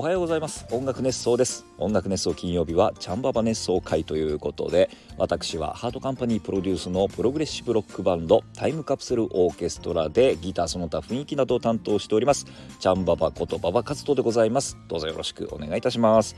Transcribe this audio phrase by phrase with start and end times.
[0.00, 0.66] おはようございます。
[0.70, 1.66] 音楽熱想です。
[1.76, 4.88] 音楽熱想金曜日はチャンババ熱想回ということで
[5.18, 12.46] 私はハートカンパニープロデュースのプログレッシブロックバンドタイムカプセルオーケストラでギターその他雰囲気などを担当しております
[12.78, 14.78] チャンババことババ活動でございます。
[14.88, 16.34] どうぞよろしくお願いいたします。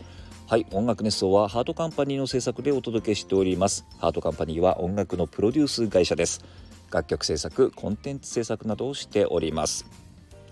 [0.48, 3.86] はい音楽熱想はハートカンパニーの制作でお届けしております。
[3.98, 6.44] ハートカンパニーは音楽のプロデュース会社です。
[6.90, 9.86] 楽曲制作コンテンツ制作などをしております。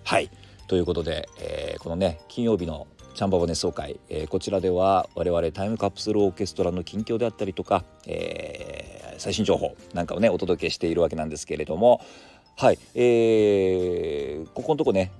[0.05, 0.31] はい
[0.69, 2.87] ということで、えー、このね金曜日の
[3.21, 12.01] チャンババ熱奏会、えー、こちらでは我々タイムカプセルオーケストラの近況であったりとか、えー、最新情報なんかをねお届けしているわけなんですけれども。
[12.57, 15.13] はい、えー、ここのとこね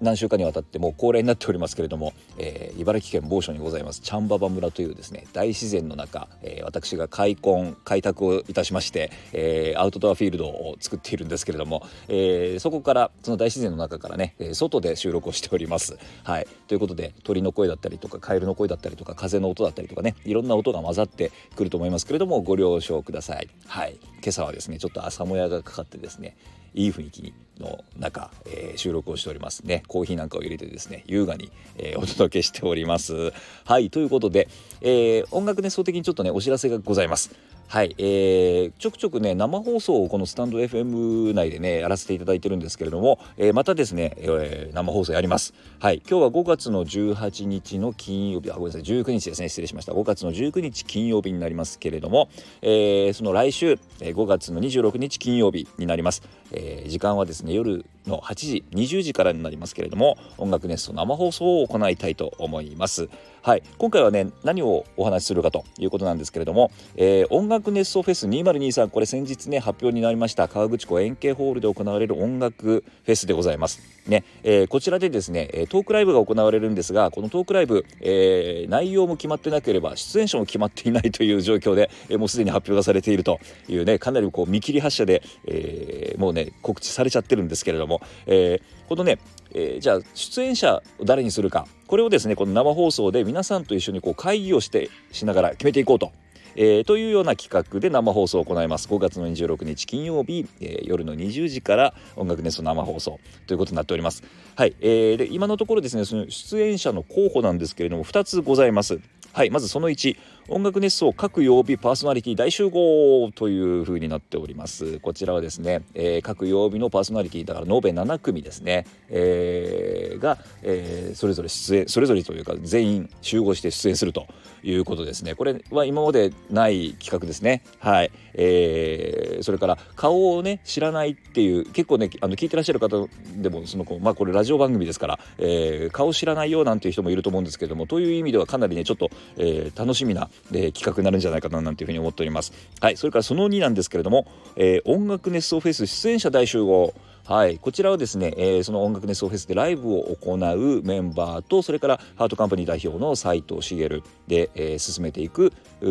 [0.00, 15.98] 何週間にわたってもう恒例になっておりますけれども、えー、茨城県某所にございますチャンババ村というですね大自然の中、えー、私が開墾開拓をいたしまして、えー、アウトドアフィールドを作っているんですけれども、えそこからその大自然の中からね、え外で収録をしております。
[16.24, 23.48] はい、ということで鳥の声だったりとかカエルの声だったりとか風の音だったりとかねいろんな音が混ざってくると思いますけれどもご了承ください。
[23.66, 26.36] はい、今朝はですねちょっと朝もやがかかってですね
[26.76, 29.82] いい雰囲気の中、えー、収録をしておりますね。
[29.88, 33.32] コーヒーなんかを入れてですね優雅に、えー、お届けしております。
[33.64, 34.48] はいということで、
[34.82, 37.34] えー、音楽熱奏的にちょっとねお知らせがございます。
[37.68, 45.52] はい、えー、ちょくちょくね生放送をこのスタンド FM 内でねやらせていただいてるんですけれども、えー、またですね、えー、生放送やります。
[45.80, 49.92] はい今日は5月の18日の金曜日あごめんなさい19日ですね失礼しました。
[49.92, 52.28] 5月の19日金曜日になりますけれども、
[52.62, 56.22] えー、その来週、えー、5月の26日金曜日になります、
[56.52, 63.08] えー、時間はですね夜の8時20時からになりますけれども音楽ネスト生放送を行いたいと思います。
[63.42, 63.62] はい。
[63.78, 73.95] 今回はね何をお話しするかということなんですけれども、えー、音楽熱奏フェス2023これ先日ね発表になりました川口湖円形ホールで行われる音楽フェスでございます。
[74.06, 89.18] ね、えー、こちらでですねトークライブが行われるんですがこのトークライブ、えー、内容も決まってなければ出演者も決まっていないという状況で、えー、もうすでに発表がされているというねかなりこう見切り発車で、え、もうね告知されちゃってるんですけれども、え、このね
[89.54, 96.12] え、じゃあ出演者を誰にするかこれをですねこの生放送で皆さんと一緒にこう会議をしてしながら決めていこうと。
[96.56, 98.88] えー、というような企画で生放送を行います。
[98.88, 104.24] 5月の26日金曜日、えー、夜の20時から音楽ネスト生放送ということになっております。
[104.56, 109.00] はい、えー、で今のところですねその出演者の候補なんですけれども2つございます。
[109.32, 110.16] はいまずその1
[110.48, 115.00] 音楽熱奏各曜日パーソナリティ大集合という風になっております。
[115.00, 124.28] こちらはですね、えー、各曜日のパーソナリティだから延べ7組ですね、えー、が、えー、それぞれ出演それぞれというか全員集合して出演すると
[124.62, 125.34] いうことですね。
[125.34, 127.62] これは今までない企画ですね。
[127.80, 142.52] はい、えー、それから顔をね知らないっていう結構ねあの聞いてらっしゃる方でもそのまあこれラジオ番組ですから、えー、顔知らないよなんていう人もいると思うんですけどもという意味ではかなりねちょっと、えー、楽しみなえー、企画になるんじゃないかななんていうふうに思っております。
[142.80, 144.26] はい、それからその2なんですけれども、
[144.56, 146.94] えー、音楽熱奏フェス出演者大集合
[147.26, 153.88] はい、こちらはですね、えー、その音楽熱奏フェスでライブを行うメンバーとそれからハートカンパニー代表の斉藤茂
[154.28, 155.86] で、えー、進めていくト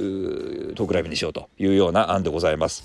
[0.00, 2.82] ークライブにしようというような案でございます。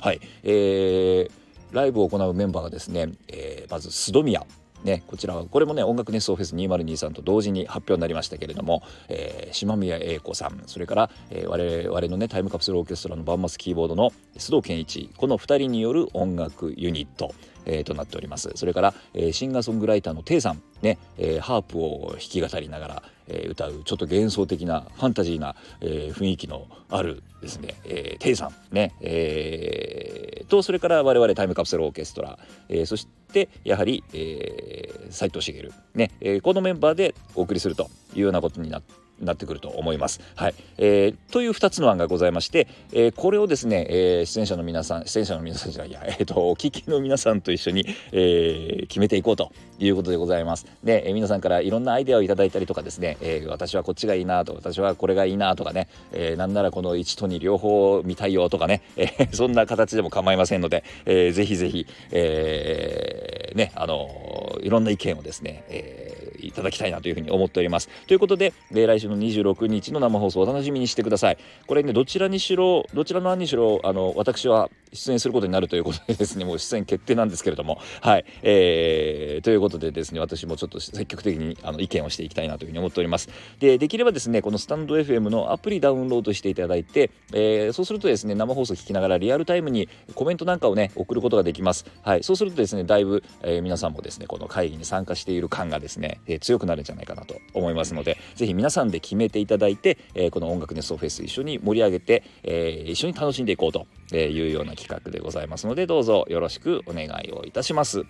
[0.00, 1.30] はい、えー、
[1.70, 4.44] ライブを行うメンバーがですね、えー、まず須戸宮
[4.84, 17.34] ね、こちらはこれもね音楽熱奏フェス2023と同時に発表になりましたけれども、えー、島宮英子さんそれから、えー、我々のねタイムカプセルオーケストラのバンマスキーボードの須藤健一この2人による音楽ユニット、
[17.66, 18.50] えー、となっております。
[18.54, 32.38] それから、えー、シンガーソングライターのテイさんね、えー、ハープを弾き語りながら、えー、歌うちょっと幻想的なファンタジーな、えー、雰囲気のあるですね、えー、テイさんね、えー、とそれから我々タイムカプセルオーケストラ、
[32.68, 40.20] えー、そしてやはり、えー、藤茂ね、えー、このメンバーでお送りするというようなことになってなってくると思います。
[40.34, 50.66] はいえー、という2つの案がございまして、えー、これをですね、えー、出演者の皆さん出演者の皆さんじゃないや、 えーと、お聞きの皆さんと一緒に、えー、決めていこうということでございます。
[50.82, 67.88] で、えー、皆さんからいろんなアイデアをいただいたりとかですね、えー、私はこっちがいいなと私はこれがいいなとかね、えー、なんならこの1と2両方見たいよとかね、えー、そんな形でも構いませんので、えー、ぜひぜひ、えー、ねあのいろんな意見をですね、えーいただきたいなというふうに思っております。
[68.06, 71.38] ということで、で来週の26日の生放送お楽しみにしてください。
[71.66, 83.28] これね、どちらにしろ、どちらの案にしろ、あの、私は出演することになるということでですねもう出演決定なんですけれどもはい、えー、ということでですね私もちょっと積極的にあの意見をしていきたいなというふうに思っております。
[83.58, 91.86] でできればですねこのスタンド FM のアプリダウンロードしていただいて、えー、そうするとですね生放送聞きながらリアルタイムにコメントなんかをね送ることができます。
[92.02, 92.22] はい。
[92.22, 108.04] そうするとですねだいぶ、えー、皆さんもですねこの会議に参加している感がですね、えー、強くなるんじゃないかなと思いますのでぜひ皆さんで決めていただいて、えー、この音楽ネストフェス一緒に盛り上げて、えー、一緒に楽しんでいこうというような企画でございますのでどうぞよろしくお願いをいたします。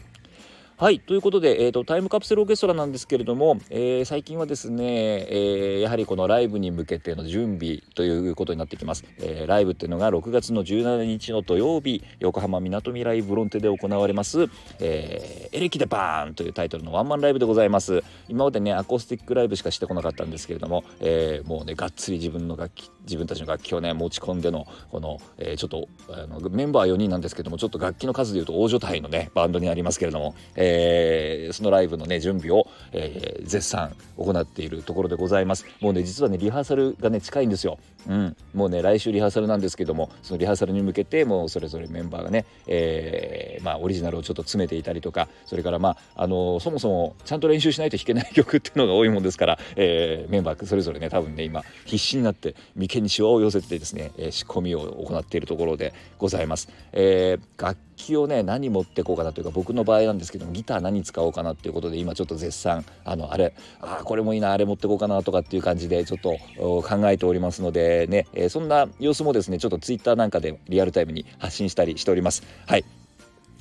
[0.81, 14.49] はいということで、えーと、タイムカプセルオーケストラなんですけれども、えー、最近はですね、えー、やはりこのライブに向けての準備ということになってきます、えー、ライブっていうのが6月の17日の土曜日横浜みなとみらいブロンテで行われます、
[14.79, 18.03] えエレキでバーンというタイトルのワンマンライブでございます。
[18.29, 35.67] 今までねアコースティックライブしかしてこなかったんですけれども、えもうねがっつり自分の楽器自分たちの楽器をね持ち込んでのこの、えちょっとあのメンバー4人なんですけどもちょっと楽器の数でいうと大所帯のねバンドになりますけれども、ええー、そのライブのね準備を、えー、絶賛行っているところでございます。
[35.81, 37.79] もうね実はねリハーサルがね近いんですよ。
[38.09, 56.69] うん、もうね来週リハーサルなんですけどもそのリハーサルに向けてもうそれぞれメンバーがね、えー、まあ、オリジナルをちょっと詰めていたりとかそれからまあ、あのそもそもちゃんと練習しないと弾けない曲っていうのが多いもんですから、えー、メンバーそれぞれね多分ね今必死になって眉間にしわを寄せてですね、え、仕込みを行っているところでございます。
[56.93, 62.85] えー、楽器をね何持ってこうかなというか僕の場合なんですけどもギター何使おうかなっていうことで今ちょっと絶賛。
[63.05, 72.43] あのあれあこれもいいなあれ持ってこうかなとかっていう感じでちょっと考えておりますのでね、えー、そんな様子もですねちょっとツイッターなんかでリアルタイムに発信したりしております。
[72.67, 72.85] はい。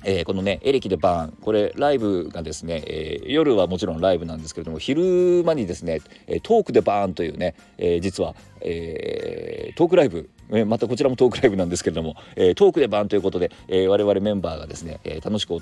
[0.06, 1.32] えー、このねエレキでバーン。
[1.42, 6.00] これライブがですね、えー、夜はもちろんライブなんですけれども昼間にですね
[6.44, 15.60] トークでバーンというね、えー、実は、えートークライブえまたこちらもトークライブなんですけれども、え、トークでバンということで、え、我々メンバーがですね、え、楽しくお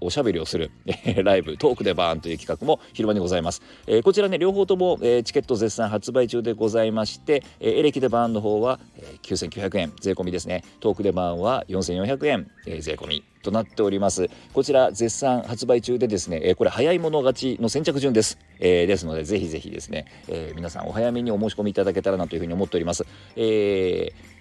[0.00, 9.92] おしゃべりをする、えライブトークでバーンという企画も昼間にございます、えこちらね両方とも、えチケット絶賛発売中でございまして、えエレキでバーンの方は、え9900円。
[10.00, 10.64] 税込みですね。
[10.80, 13.33] トークでバーンは4400円、え税込み。
[13.44, 14.28] となっております。
[14.52, 23.06] こちら絶賛発売中でですね、えこれ早い者勝ちの先着順です、えですのでぜひぜひですね、え皆さんお早めにお申し込みいただけたらなというふうに思っております、
[23.36, 24.34] えー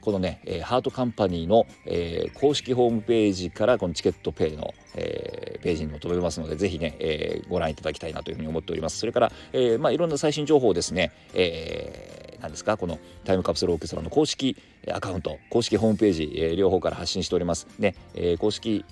[0.00, 8.98] このね、えー、ハートカンパニーの、えー、公式ホームページからこのチケットペイの、えー、ページにも飛べますのでぜひね、えー、ご覧いただきたいなというふうに思っております。
[8.98, 12.76] それから、えー、まあいろんな最新情報をですね、えー、何ですか？
[12.76, 14.56] このタイムカプセルオーケストラの公式
[14.92, 17.66] アカウント公式ホームページ、えー、両方から発信しております。
[17.78, 18.84] ね、えー、公式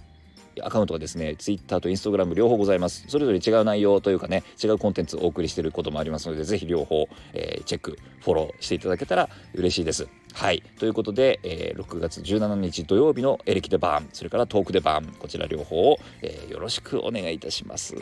[0.61, 3.05] アカウントがですね Twitter と Instagram 両方ございます。
[3.09, 10.09] それぞれ違う内容というかね違うコンテンツをお送りしていることもありますのでぜひ両方、えー、チェックフォローしていただけたら嬉しいです。
[10.35, 10.63] はい。
[10.79, 17.95] ということで、えー、6月17日土曜日のエレキでバーンそれからトークでバーンこちら両方を、えー、よろしくお願いいたします。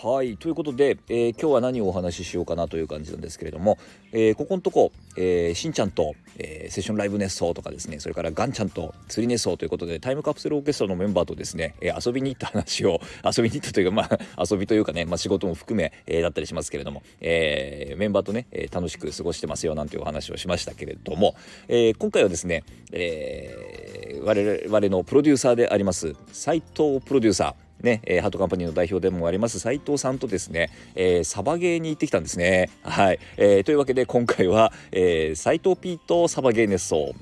[0.00, 0.36] はい。
[0.36, 3.78] ということで、えー、今日は何をお話ししようかなという感じなんですけれども、
[4.12, 21.34] えー、ここのとこ、えー、しんちゃんと、え、セッションライブ熱奏とかですねそれからガンちゃんと釣り熱奏ということでタイムカプセルオーケストラのメンバーとですね、え、遊びに行った話を 遊びに行ったというかまあ遊びというかね、まあ、仕事も含め、え、だったりしますけれども、え、メンバーとね、え、楽しく過ごしてますよなんていうお話をしましたけれども、
[21.66, 22.62] え、今回はですね、
[22.92, 27.67] えー、我々のプロデューサーであります斉藤プロデューサー。
[27.82, 32.70] ね、えー、ハートカンパニーの代表でもあります斉藤さんとですね、えー、サバゲーに行ってきたんですね。
[32.82, 37.14] はい、えー、というわけで今回は、えー、斉藤 P とサバゲー熱奏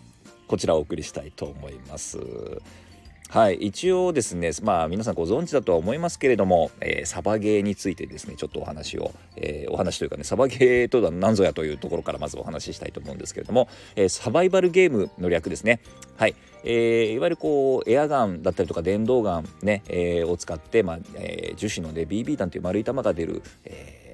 [0.46, 2.18] こちらをお送りしたいと思います。
[3.28, 15.80] はい、一応ですね、まあ皆さんご存知だとは思いますけれども、えー、サバゲーについてですね、ちょっとお話を、えー、お話というかね、サバゲーとは何ぞやというところからまずお話ししたいと思うんですけれども、えー、サバイバルゲームの略ですね。
[16.16, 24.05] はい、えー、いわゆるこうエアガンだったりとか電動ガンね、え、を使って、まあえ、樹脂のね BB 弾という丸い弾が出る、えー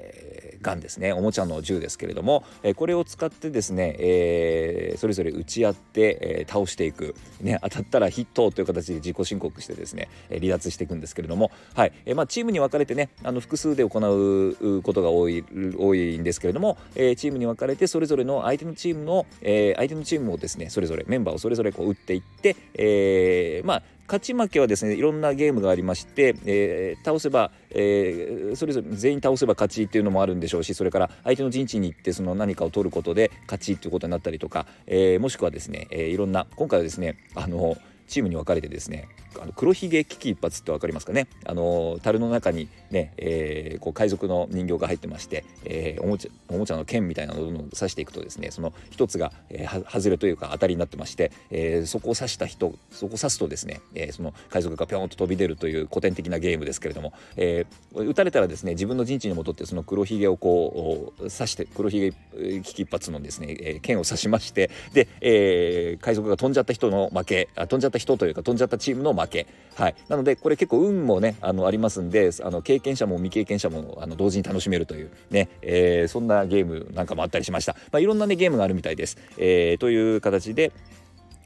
[0.62, 1.12] ガンですね。
[1.12, 11.92] おもちゃの銃ですけれども、えこれを使ってですね、えー、それぞれ打ち合って、え、倒していく、ね、当たったらヒットという形で自己申告してですね、え離脱していくんですけれども、はい。
[12.06, 15.44] え、まあ、チームに分かれてねあの複数で行うことが多い
[15.76, 37.78] 多いんですけれども、えチームに分かれてそれぞれの相手のチームの、え相手のチームをですねそれぞれメンバーをそれぞれこう打っていって、えまあ勝ち負けはですねいろんなゲームがありまして、えー、倒せば、えー、それぞれ全員倒せば勝ちっていうのもあるんでしょうしそれから相手の陣地に行ってその何かを取ることで勝ちっていうことになったりとか、えー、もしくはですね、え、いろんな今回はですねあの
[38.08, 39.08] チームに分かれてですね
[39.40, 41.26] あの黒ひげ危機一髪って分かりますかね？
[41.46, 62.12] あの樽の中にね、えー、こう海賊の人形が入ってまして、えー、おもちゃおもちゃの剣みたいなのをどんどん刺していくとですねその一つが、えー、外れというか当たりになってまして、えー、そこを刺した人そこを刺すとですね、えー、その海賊がぴょんと飛び出るという古典的なゲームですけれども、えー、撃たれたらですね自分の陣地に戻ってその黒ひげをこう刺して黒ひげ
[62.60, 69.46] 危機一髪のですね、えー、剣を刺しましてで、えー、海賊が飛んじゃった人の負けあ飛んじゃったた人というか飛んじゃったチームの負け。
[69.76, 69.94] はい。
[70.08, 80.72] なのでこれ結構運もねあのありますんであの経験者も未経験者もあの同時に楽しめるというね、えー、そんなゲームなんかもあったりしました、まあ、いろんなねゲームがあるみたいです、えー、という形で、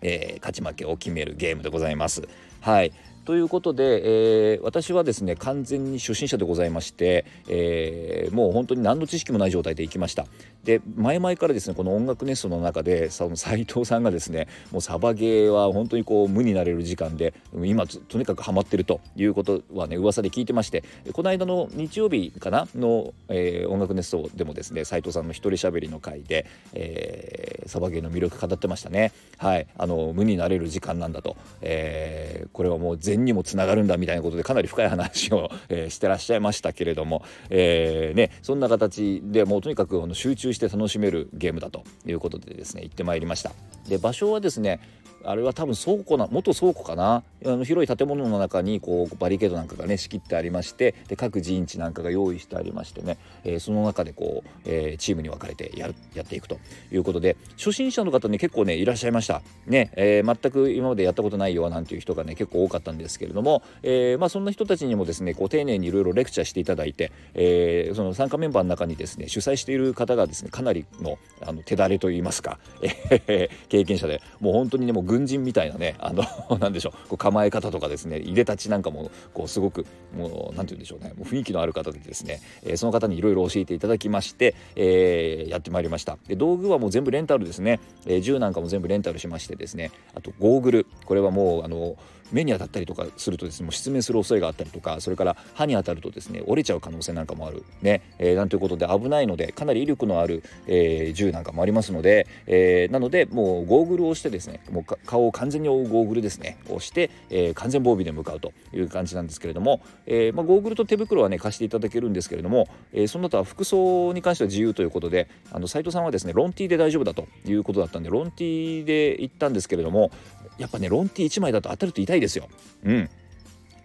[0.02, 2.22] えー、勝ち負けを決めるゲームでございます。
[2.60, 2.92] はい。
[3.26, 10.26] ということで、えー、私はですね完全に初心者でございまして、えー、もう本当に何の知識もない状態で行きました。
[10.62, 29.12] で前々からですねこの音楽ネストの中でその斉藤さんがですねもうサバゲーは本当にこう無になれる時間で今とにかくハマってるということはね噂で聞いてましてこの間の日曜日かなの、えー、音楽ネストでもですね斉藤さんの一人喋りの回で、えー、サバゲーの魅力語ってましたね。
[29.38, 29.66] はい。
[29.78, 43.52] あの無になれる時間なんだと、えー、これはもう全にもつながるんだみたいなことでかなり深い話を、 えー、してらっしゃいましたけれども、えー、ね、そんな形でもうとにかくあの集中して楽しめるゲームだということでですね行ってまいりました。
[43.88, 44.80] で場所はですね
[45.26, 47.22] あれは多分倉庫な元倉庫かな？
[47.44, 56.58] あの広い建物の中にこうバリケードなんかがね仕切ってありましてで各陣地なんかが用意してありましてね、えー、その中でこう、えー、チームに分かれてやるやっていくと
[56.90, 59.42] いうことで初心者の方ね結構ねいらっしゃいました。
[59.66, 76.24] ね、えー、全く今までやったことないよなんていう人がね結構多かったんですけれども、えー、まあそんな人たちにもですねこう丁寧にいろいろレクチャーしていただいて、えー、その参加メンバーの中にですね主催している方がですねかなりのあの手だれといいますか、え、経験者でもう本当にねもう軍人みたいなねあの
[76.58, 77.08] なんでしょう。
[77.08, 81.12] こう構え方とかですねいでたちなんかもこうすごくもう何て言うんでしょうね。
[81.16, 86.18] もう雰囲気のある方でですね、えー、その方にいろいろ教えていただきまして、えー、やってまいりました。
[86.26, 89.90] で道具はもう全部レンタルですね、えー、銃なんかも全部レンタルしましてですね。
[90.14, 90.86] あとゴーグル。
[91.04, 91.96] これはもうあの
[92.32, 97.64] 目に当たったりとかするとですねもう失明する恐れがあったりとかそれから歯に当たるとですね折れちゃう可能性なんかもある。
[97.82, 120.10] ね、えー、なんということで危ないのでかなり威力のある、えー、銃なんかもありますので、えー、なのでもうゴーグルをしてですねもう顔を完全に覆うゴーグルですねをして、えー、完全防備で向かうという感じなんですけれども、えーまあ、ゴーグルと手袋はね貸していただけるんですけれども、えー、その他服装に関しては自由ということであの斉藤さんはですねロンティーで大丈夫だということだったんでロンティーで行ったんですけれども
[120.58, 122.48] やっぱねロンティー1枚だと当たると痛いですよ。
[122.84, 123.10] うん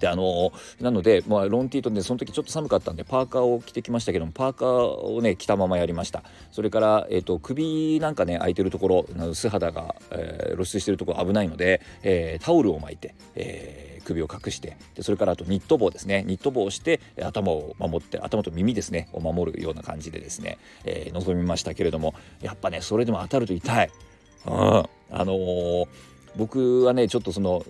[0.02, 6.24] であのなので、まあ、ロンティーとねその時ちょっと寒かったんでパーカーを着てきましたけどもパーカーをね着たままやりました。
[6.52, 16.24] それから、えーと、首なんかね空いてるところ素肌が、えー、露出してるところ危ないので、えー、タオルを巻いて、えー、首を隠してでそれからあとニット帽ですね。
[16.26, 23.92] ニット帽をして頭を守って頭と耳ですねを守るような感じでですね、えー、臨みましたけれどもやっぱねそれでも当たると痛い。
[24.48, 25.88] うん、あのー
[26.36, 27.64] 僕はねちょっとその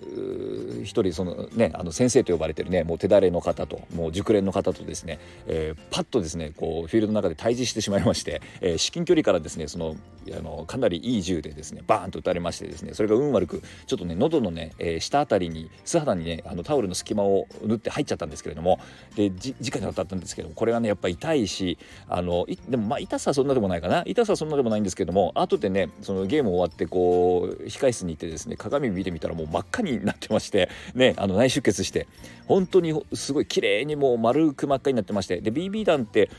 [0.82, 9.96] 一人そのねあの先生と呼ばれてるねもう手だれの方ともう熟練の方とですね、えー、パッとですねこうフィールドの中で対峙してしまいまして、えー、至近距離からですねその
[10.36, 18.78] あのかなりいい銃でですねバーンと撃たれましてですねそれが運悪くちょっとね喉のね、えー、下あたりに素肌にねあのタオルの隙間を縫って入っちゃったんですけれども
[19.16, 21.78] でじ直に当たったんですけどもこれはねやっぱ痛いし
[22.08, 24.02] あのでもまあ痛さはそんなでもないかな。
[24.06, 32.06] 痛さはそんなでもないんですけども後でねそのゲーム終わってこう控室に行ってですね鏡見てみたらもう真っ赤になってましてねあの内出血して
[32.46, 36.30] 本当にすごい綺麗にもう丸く真っ赤になってましてで BB 弾って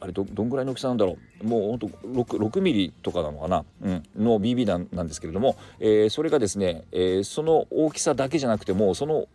[0.00, 1.44] あれどどんぐらいの大きさなんだろう？
[1.44, 9.26] もうほんと 6, 6ミリとかなのかな、うん、の BB 弾なんですけれども、えー、それがですね、えー、その大きさだけじゃなくてもその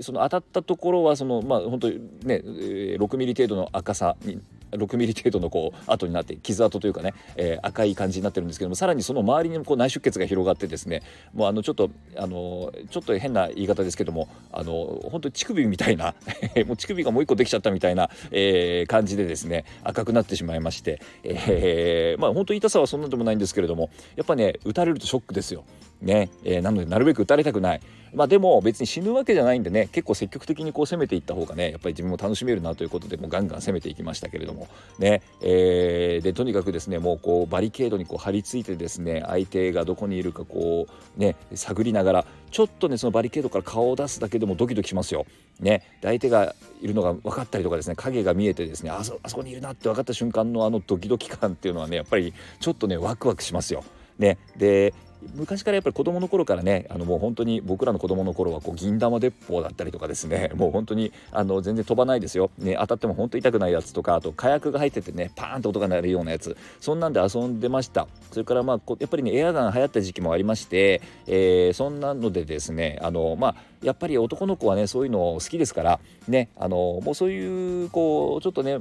[0.00, 4.40] その当たったところはそのまあ本当にね6ミリ程度の赤さに
[4.72, 11.02] 6ミリ程度のこう跡になって傷跡というかね、えー、赤い感じになってるんですけどもさらにその周りにもこう内出血が広がってですね
[11.34, 16.14] もうあのちょっとあのちょっと変な言い方ですけどもあの本当に乳首みたいな
[16.66, 25.64] もう乳首がもう一個できちゃったみたいな、えー、感じでですね赤くなってしまいまして、えー、まあ本当痛さはそんなでもないんですけれどもやっぱね打たれるとショックですよ。
[26.00, 27.80] ね、えー、なのでなるべく打たれたくない。
[28.14, 45.26] まあでも別に死ぬわけじゃないんでね結構積極的にこう攻めていった方がねやっぱり自分も楽しめるなということでもうガンガン攻めていきましたけれどもね、えー、でとにかくですねもうこうバリケードにこう張り付いてですね相手がどこにいるかこうね探りながらちょっとねそのバリケードから顔を出すだけでもドキドキしますよ。
[45.60, 53.84] ね、相手がいるのが分かったりとかですね影が見えてですねあそあそこにいるなって分かった瞬間のあのドキドキ感っていうのはねやっぱりちょっとねワクワクしますよ。
[54.18, 54.92] ね、で
[55.34, 68.06] 昔からやっぱり子供の頃からねあのもう本当に僕らの子供の頃はこう銀玉鉄砲だったりとかですね もう本当にあの全然飛ばないですよ、ね、当たっても本当痛くないやつとかあと火薬が入っててねパーンと音が鳴るようなやつそんなんで遊んでました。
[68.30, 78.78] それからまあやっぱりねエアガン流行った時期もありまして、えー、そんなのでですねあのまあやっぱり男の子はねそういうの好きですからねあのもうそういうこうちょっとね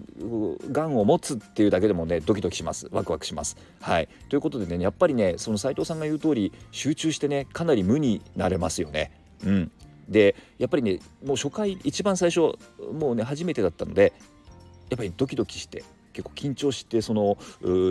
[0.71, 2.87] がんを持つっていうだけでもねドキドキします。
[2.91, 3.57] ワクワクします。
[3.81, 4.07] はい。
[4.29, 9.11] ということでねやっぱりねその斉藤さんが言うと通り集中してねかなり無になれますよね。
[9.45, 9.71] うん
[10.07, 12.57] でやっぱりねもう初回一番最初
[12.93, 14.11] もうね初めてだったので
[14.89, 17.37] やっぱりドキドキして結構緊張してその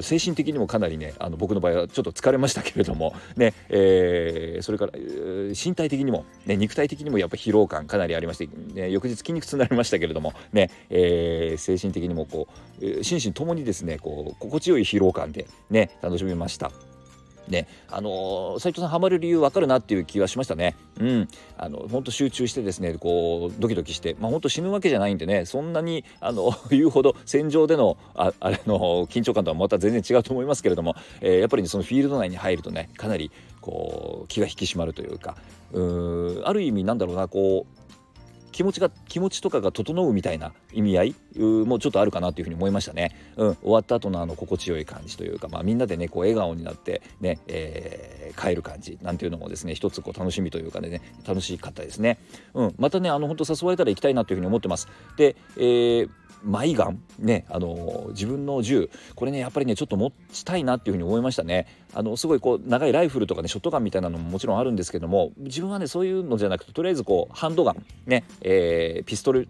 [0.02, 12.48] 精神的にもかなりねあの僕の場合はちょっと疲れましたけれどもね、えー、それから身体的にも、ね、肉体的にもやっぱ疲労感かなりありまして、ね、翌日筋肉痛になりましたけれどもね、えー、精神的にもこ
[12.80, 16.70] う心身ともにですねこう心地よい疲労感でね楽しみました。
[17.50, 20.76] ね、あの斉藤さんハマる理由わかるなっていう気はしましたね。
[21.00, 33.30] うん、あの本当集中してですね、こうドキドキして、まあ本当死ぬわけじゃないんでね、そんなにあの 言うほど戦場でのああれの緊張感とはまた全然違うと思いますけれども、えー、やっぱり、ね、そのフィールド内に入るとね、かなり
[33.60, 35.36] こう気が引き締まるというか、
[35.72, 37.79] うある意味なんだろうな、こう
[38.52, 43.14] 気持ちが気持ちとかが整うみたいな意味合いもちょっとあるかなというふうに思いましたね。
[43.36, 52.18] うん、終わった後のあの心地よい感じというか、まあ、みんなでねこう笑顔になってね、えー、帰る感じなんていうのもですね一つこう楽しみというかね楽しかったですね。
[52.54, 54.88] うん、またねあの本当誘われたら行きたいなというふうに思ってます。
[55.16, 56.10] で、えー
[56.42, 69.48] マイガンねあの自分の銃これねやっぱりねちょっと持ちたいなっていうふうに思いましたねあのすごいこう長いライフルとかねショットガンみたいなのももちろんあるんですけども自分はねそういうのじゃなくてとりあえずこうハンドガンね、えー、ピストル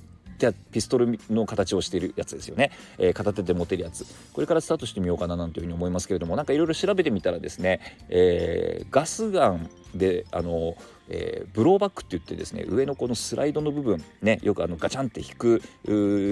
[0.72, 10.76] ピストルの形をしているやつですよね、えー、片手で持てるやつこれからスタートしてみようかななんていうふうに思いますけれどもなんかいろいろ調べてみたらですね、えー、ガスガンであの
[11.10, 15.60] えー、ブローバックって言ってですね上のこのスライドの部分ねよくあのガチャンって引く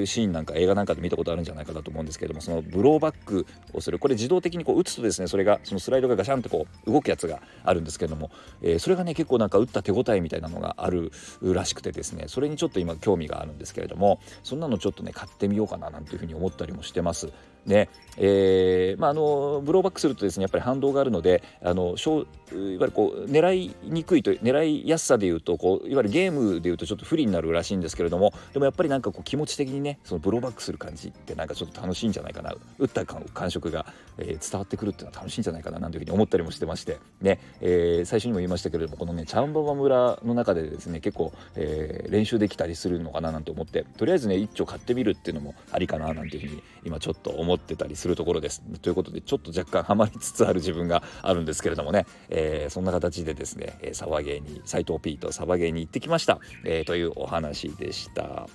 [0.06, 8.30] シーンなんか映画なんかで見たことあるんじゃないかなと思うんですけどもそのブローバックをするこれ自動的にこう打つとですねそれがそのスライドがガチャンってこう動くやつがあるんですけども、
[8.62, 17.32] えー、それがね結構なんか打った手応えみたいなのがあるらしくてですねそれにちょっと今興味があるんですけれどもそんなのちょっとね買ってみようかななんていうふうに思ったりもしてます。
[17.68, 17.88] ね。
[18.20, 32.54] えーまあ、あのブローバックするとですねやっぱり反動があるのであのいわゆるこう狙いにくいと狙いやすさでいうとこういわゆるゲームでいうとちょっと不利になるらしいんですけれどもでもやっぱりなんかこう気持ち的にねそのブローバックする感じってなんかちょっと楽しいんじゃないかな。
[32.78, 33.86] 打った感触が、
[34.18, 48.62] えー、伝わってくるっていうのは楽しいんじゃないかななんていうふうに思ったりもしてましてね、えー、最初にも言いましたけれどもこのねチャンババ村の中でですね結構、えー、練習できたりするのかななんて思ってとりあえずね一丁買ってみるっていうのもありかななんていうふうに今ちょっと思ってたりするところです。
[48.82, 58.48] ということでちょっと若干ハマりつつある自分があるんですけれどもね、えー、そんな形でですね、えー、サバゲーに斎藤 P とサバゲーに行ってきました、えー、というお話でした。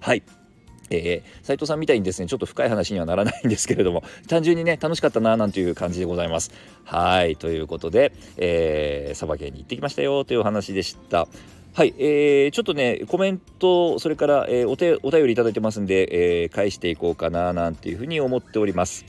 [0.00, 0.22] はい
[0.90, 6.50] えー、斉藤さんみたいにですねちょっと深い話にはならないんですけれども単純にね楽しかったななんていう感じでございます。
[6.84, 11.28] はいということで、えー、サバゲーに行ってきましたよというお話でした。
[11.74, 19.04] はい、えー、ちょっとね、コメント、それから、えー、お手お便りいただいてますんで、えー、返していこうかななんていうふうに思っております。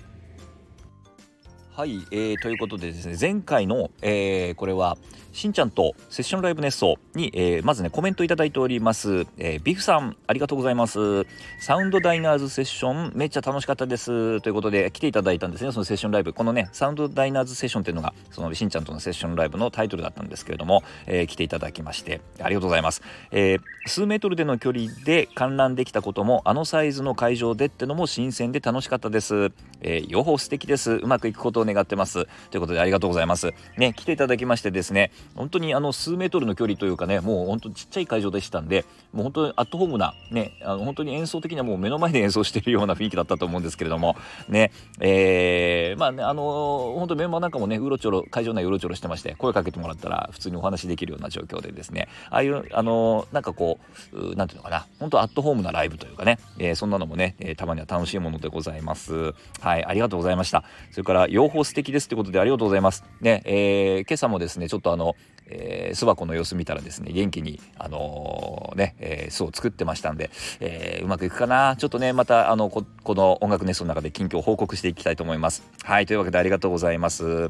[1.72, 4.98] はい、えー、ということでですね、前回の、えー、これは、
[5.32, 9.26] しんちゃんとセッションライブネストに、えー、まずね、コメントいただいております。
[9.38, 11.26] えー、ビフさん、ありがとうございます。
[11.60, 14.42] サウンドダイナーズセッション、めっちゃ楽しかったです。
[14.42, 16.34] ということで、来ていただいたんですね、そのセッションライブ。
[16.34, 23.02] このね、サウンドダイナーズセッションっていうのが、そのしんちゃんとのセッションライブのタイトルだったんですけれども、えー、来ていただきまして、ありがとうございます。
[23.32, 29.52] えー、数メートルでの距離で観覧できたことも、あのサイズの会場でってのも新鮮で楽しかったです。
[29.82, 30.94] えー、両方素敵です。
[30.94, 32.26] うまくいくことを願ってます。
[32.50, 33.54] ということで、ありがとうございます。
[33.78, 44.16] ね、来ていただきましてですね、本当にあの、数メートルの距離というかねもう本当ちっちゃい会場でしたんでもう本当にアットホームなねあの本当に演奏的にはもう目の前で演奏しているような雰囲気だったと思うんですけれども
[44.48, 53.80] ねえー、まあねあの本当メンバーなんかもねうろちょろ会場内うろちょろしてまして声かけてもらったら普通にお話できるような状況でですねああいうあのなんかこ
[54.14, 59.34] うなんていうのかな本当アットホームなライブというかね、えー、そんなのもね、えー、たまには楽しいものでございます。
[59.62, 60.64] はいありがとうございました。
[60.92, 63.04] それから養蜂素敵ですということでありがとうございます。
[63.22, 65.09] ねえー、今朝もですねちょっとあの
[65.52, 71.76] えー、巣箱の様子見たらですね元気にあのー、ね、えー、巣を作ってましたんで、えー、うまくいくかな。
[71.76, 75.64] ちょっとねまたあのここの音楽ネストの中で近況を報告していきたいと思います。
[75.84, 77.50] はいというわけでありがとうございます。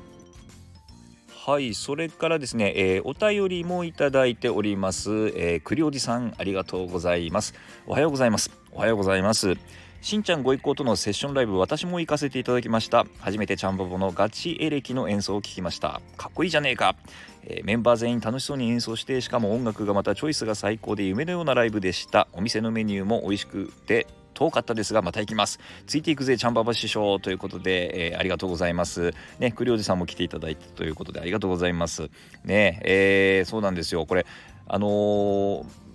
[1.45, 7.53] はいそれからですね、えー、お便りもいただいております、えー、栗おじさんありがとうございます。
[7.87, 8.51] おはようございます。
[8.71, 9.57] おはようございます。
[10.01, 13.05] しんちゃんご一行とのセッションライブ私も行かせていただきました。
[13.19, 16.01] 初めてチャンバボのガチエレキの演奏を聞きました。
[16.15, 16.95] かっこいいじゃねえか、
[17.43, 22.28] えー、メンバー全員楽しそうに演奏してしかも音楽がまたチョイスが最高で夢のようなライブでした。
[22.34, 25.60] お店のメニューも美味しくて遠かったですがまた行きます。
[25.86, 29.13] ついていくぜチャンババ師匠ということで、えー、ありがとうございます。
[29.39, 32.10] ね栗おじさんも来ていただいたということでありがとうございます。
[32.43, 34.06] ねえー、そうなんですよ。
[34.06, 34.25] これ
[34.67, 35.88] あのー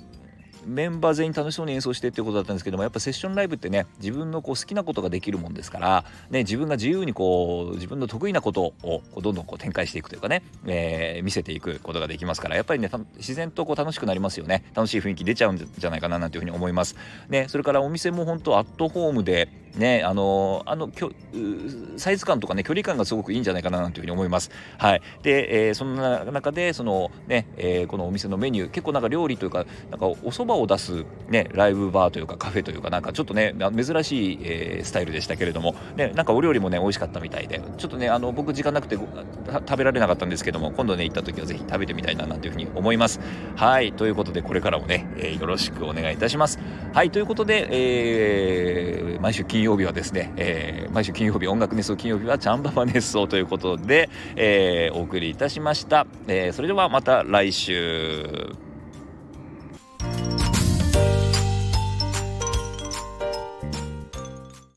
[0.66, 16.96] メンバー全員楽しそうに演奏してっていうことだったんですけどもやっぱセッションライブってね自分のこう好きなことができるもんですから、ね、自分が自由にこう自分の得意なことをこうどんどんこう展開していくというかね、えー、見せていくことができますからやっぱりね自然とこう楽しくなりますよね楽しい雰囲気出ちゃうんじゃないかななんていうふうに思います。
[17.28, 21.12] ね、それからお店も本当アットホームでねあのあのきょ
[21.96, 24.50] サイズ感とかね距離感がすごくいいんじゃないかななんていうふうに思います。
[24.78, 43.20] はい、で、えー、そんな中でそのね、えー、このお店のメニュー結構なんか料理というかなんかお蕎麦を出すねライブバーというかカフェというかなんかちょっとね珍しい、えー、スタイルでしたけれどもねなんかお料理もね美味しかったみたいでちょっとねあの僕時間なくて食べられなかったんですけども今度ね行った時はぜひ食べてみたいななんていうふうに思います。
[43.56, 46.58] はいということでこれからもね、えー、よろしくお願いいたします。
[46.92, 58.54] はいということで、えー、毎週金曜曜日はですね、えー、毎週金曜日音楽熱奏金曜日はチャンババ熱奏ということで、えー、お送りいたしました、えー、それではまた来週。